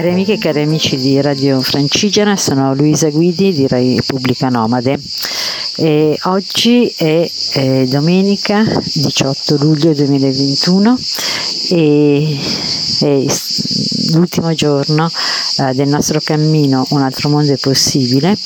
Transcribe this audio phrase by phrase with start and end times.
[0.00, 4.98] Cari amiche e cari amici di Radio Francigena, sono Luisa Guidi di Repubblica Nomade.
[5.76, 10.98] E oggi è, è domenica 18 luglio 2021
[11.72, 12.38] e
[13.00, 13.24] è
[14.14, 15.06] l'ultimo giorno
[15.58, 18.38] eh, del nostro cammino Un altro mondo è possibile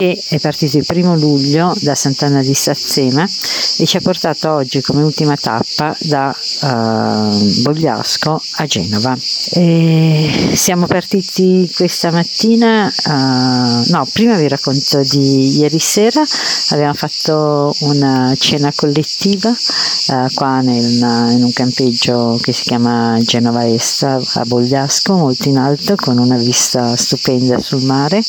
[0.00, 4.80] che è partito il primo luglio da Sant'Anna di Sazzema e ci ha portato oggi
[4.80, 9.14] come ultima tappa da uh, Bogliasco a Genova.
[9.52, 16.22] E siamo partiti questa mattina, uh, no, prima vi racconto di ieri sera,
[16.70, 23.66] abbiamo fatto una cena collettiva uh, qua nel, in un campeggio che si chiama Genova
[23.66, 28.22] Est a Bogliasco, molto in alto, con una vista stupenda sul mare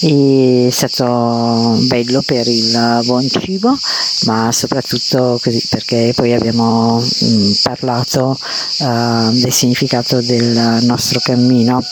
[0.00, 3.76] è stato bello per il buon cibo
[4.26, 8.38] ma soprattutto perché poi abbiamo mm, parlato
[8.80, 11.82] uh, del significato del nostro cammino.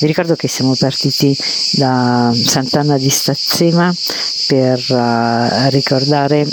[0.00, 1.36] Vi ricordo che siamo partiti
[1.72, 3.92] da Sant'Anna di Stazzema
[4.46, 6.46] per uh, ricordare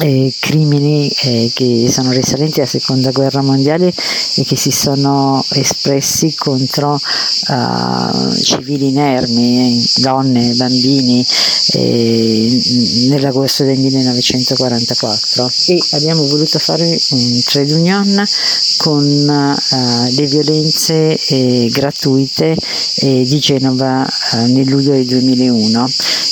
[0.00, 6.34] eh, crimini eh, che sono risalenti alla seconda guerra mondiale e che si sono espressi
[6.34, 11.24] contro uh, civili inermi, donne, bambini
[11.74, 12.60] eh,
[13.08, 18.24] nell'agosto del 1944 e abbiamo voluto fare un trade union
[18.78, 22.56] con uh, le violenze eh, gratuite
[22.96, 24.06] eh, di Genova
[24.48, 25.86] nel luglio del 2001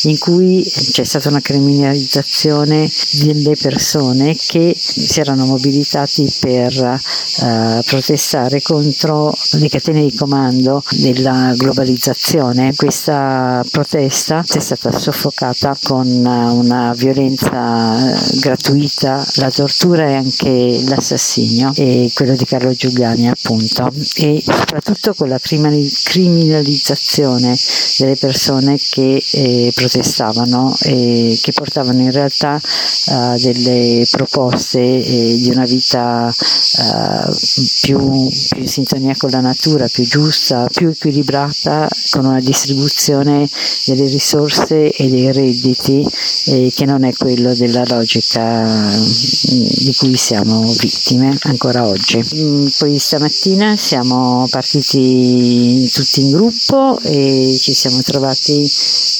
[0.05, 2.91] in cui c'è stata una criminalizzazione
[3.23, 7.01] delle persone che si erano mobilitati per
[7.41, 12.75] uh, protestare contro le catene di comando della globalizzazione.
[12.75, 15.30] Questa protesta è stata soffocata
[15.83, 23.91] con una violenza gratuita, la tortura e anche l'assassinio, e quello di Carlo Giuliani appunto,
[24.17, 27.57] e soprattutto con la criminalizzazione
[27.99, 35.51] delle persone che eh, protestavano e che portavano in realtà uh, delle proposte eh, di
[35.51, 37.33] una vita uh,
[37.83, 43.49] più, più, in sintonia con la natura, più giusta, più equilibrata, con una distribuzione
[43.87, 46.07] delle risorse e dei redditi
[46.47, 52.21] eh, che non è quello della logica mm, di cui siamo vittime ancora oggi.
[52.37, 58.69] Mm, poi stamattina siamo partiti tutti in gruppo e ci siamo trovati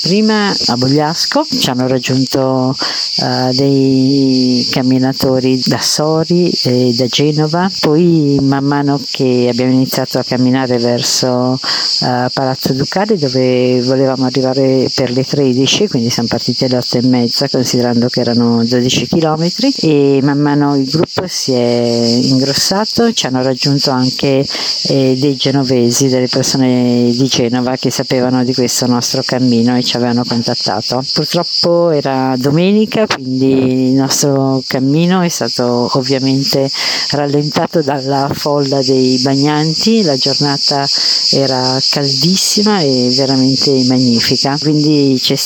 [0.03, 8.39] prima a Bogliasco, ci hanno raggiunto uh, dei camminatori da Sori e da Genova, poi
[8.41, 15.11] man mano che abbiamo iniziato a camminare verso uh, Palazzo Ducale dove volevamo arrivare per
[15.11, 19.49] le 13, quindi siamo partiti alle 8 e mezza considerando che erano 12 km
[19.83, 24.45] e man mano il gruppo si è ingrossato, ci hanno raggiunto anche
[24.89, 29.97] eh, dei genovesi, delle persone di Genova che sapevano di questo nostro cammino e ci
[29.97, 31.03] avevano contattato.
[31.13, 36.69] Purtroppo era domenica, quindi il nostro cammino è stato ovviamente
[37.11, 40.87] rallentato dalla folla dei bagnanti, la giornata
[41.33, 45.37] era caldissima e veramente magnifica, quindi c'è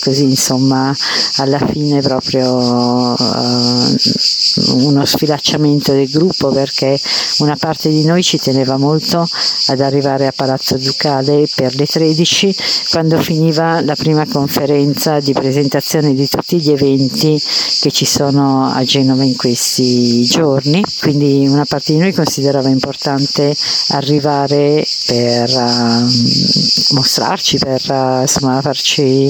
[0.00, 0.94] così insomma
[1.36, 3.96] alla fine proprio uh,
[4.74, 6.98] uno sfilacciamento del gruppo perché
[7.38, 9.26] una parte di noi ci teneva molto
[9.68, 12.54] ad arrivare a Palazzo Ducale per le 13
[12.90, 17.40] quando finiva la prima conferenza di presentazione di tutti gli eventi
[17.80, 23.54] che ci sono a Genova in questi giorni, quindi una parte di noi considerava importante
[23.88, 29.28] arrivare per uh, mostrarci, per uh, insomma, farci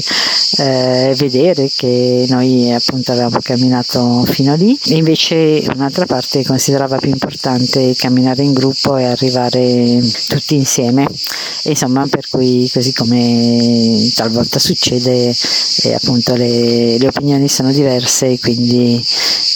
[0.59, 4.79] uh, vedere che noi appunto avevamo camminato fino a lì.
[4.87, 5.14] E invece
[5.75, 11.07] un'altra parte considerava più importante camminare in gruppo e arrivare tutti insieme.
[11.65, 15.35] Insomma, per cui così come talvolta succede,
[15.85, 19.05] eh, appunto le, le, opinioni sono diverse e quindi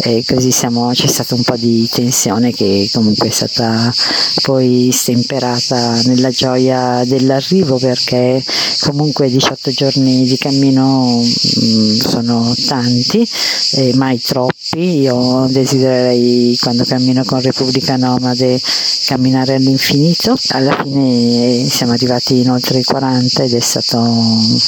[0.05, 3.93] eh, così siamo, c'è stata un po' di tensione che comunque è stata
[4.43, 8.43] poi stemperata nella gioia dell'arrivo perché
[8.81, 13.29] comunque 18 giorni di cammino mh, mm, sono tanti,
[13.73, 15.01] eh, mai troppi.
[15.01, 18.61] Io desidererei quando cammino con Repubblica Nomade
[19.07, 20.37] camminare all'infinito.
[20.51, 23.99] Alla fine siamo arrivati in oltre i 40 ed è stato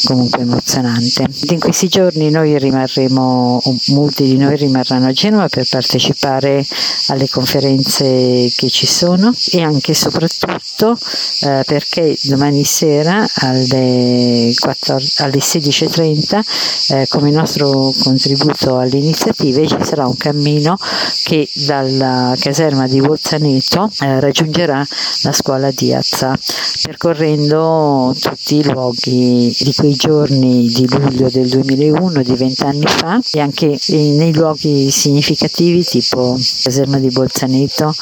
[0.05, 1.26] comunque emozionante.
[1.50, 6.64] In questi giorni noi rimarremo, molti di noi rimarranno a Genova per partecipare
[7.08, 10.96] alle conferenze che ci sono e anche e soprattutto
[11.40, 19.76] eh, perché domani sera alle, 14, alle 16.30 eh, come nostro contributo alle iniziative ci
[19.82, 20.76] sarà un cammino
[21.25, 24.87] che dalla caserma di Bolzaneto eh, raggiungerà
[25.22, 26.38] la scuola di Azza
[26.82, 33.40] percorrendo tutti i luoghi di quei giorni di luglio del 2001 di vent'anni fa e
[33.40, 37.92] anche nei luoghi significativi tipo caserma di Bolzaneto,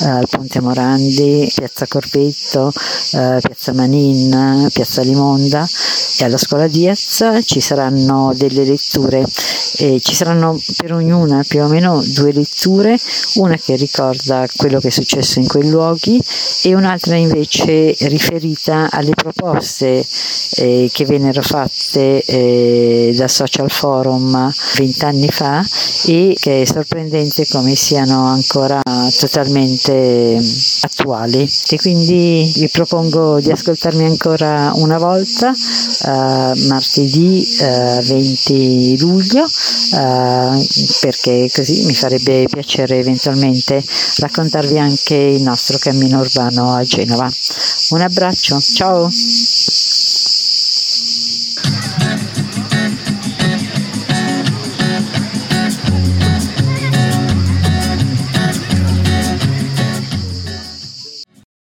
[0.00, 5.66] eh, Ponte Morandi, Piazza Corvetto, eh, Piazza Manin, Piazza Limonda
[6.20, 9.24] e alla scuola Diaz ci saranno delle letture
[9.78, 12.98] e ci saranno per ognuna più o meno due letture,
[13.36, 16.20] una che ricorda quello che è successo in quei luoghi
[16.64, 20.04] e un'altra invece riferita alle proposte
[20.56, 25.64] eh, che vennero fatte eh, da Social Forum vent'anni fa
[26.06, 28.80] e che è sorprendente come siano ancora
[29.18, 30.40] totalmente
[30.82, 31.48] attuali.
[31.70, 39.46] E quindi vi propongo di ascoltarmi ancora una volta eh, martedì 20 eh, luglio
[39.94, 40.66] eh,
[41.00, 43.82] perché così mi farebbe piacere eventualmente
[44.18, 47.30] raccontarvi anche il nostro cammino urbano a Genova.
[47.90, 49.08] Un abbraccio, ciao!